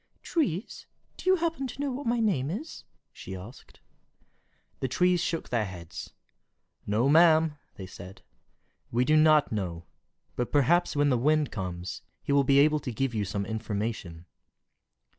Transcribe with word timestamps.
"Trees, 0.23 0.87
do 1.15 1.29
you 1.29 1.35
happen 1.35 1.67
to 1.67 1.79
know 1.79 1.91
what 1.91 2.07
my 2.07 2.19
name 2.19 2.49
is?" 2.49 2.85
she 3.13 3.35
asked. 3.35 3.79
The 4.79 4.87
trees 4.87 5.21
shook 5.21 5.49
their 5.49 5.65
heads. 5.65 6.11
"No, 6.87 7.07
ma'am," 7.07 7.55
they 7.75 7.85
said, 7.85 8.23
"we 8.89 9.05
do 9.05 9.15
not 9.15 9.51
know; 9.51 9.85
but 10.35 10.51
perhaps 10.51 10.95
when 10.95 11.09
the 11.11 11.19
Wind 11.19 11.51
comes, 11.51 12.01
he 12.23 12.31
will 12.31 12.43
be 12.43 12.57
able 12.57 12.79
to 12.79 12.91
give 12.91 13.13
you 13.13 13.23
some 13.25 13.45
information." 13.45 14.25